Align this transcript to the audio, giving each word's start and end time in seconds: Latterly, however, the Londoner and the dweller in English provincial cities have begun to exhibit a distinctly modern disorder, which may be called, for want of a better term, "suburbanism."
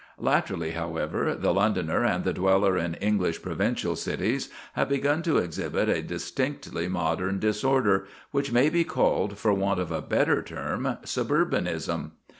Latterly, 0.17 0.71
however, 0.71 1.35
the 1.35 1.53
Londoner 1.53 2.03
and 2.03 2.23
the 2.23 2.33
dweller 2.33 2.75
in 2.75 2.95
English 2.95 3.43
provincial 3.43 3.95
cities 3.95 4.49
have 4.73 4.89
begun 4.89 5.21
to 5.21 5.37
exhibit 5.37 5.89
a 5.89 6.01
distinctly 6.01 6.87
modern 6.87 7.37
disorder, 7.37 8.07
which 8.31 8.51
may 8.51 8.67
be 8.69 8.83
called, 8.83 9.37
for 9.37 9.53
want 9.53 9.79
of 9.79 9.91
a 9.91 10.01
better 10.01 10.41
term, 10.41 10.97
"suburbanism." 11.05 12.13